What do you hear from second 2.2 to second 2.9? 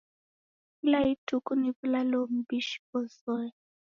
mbishi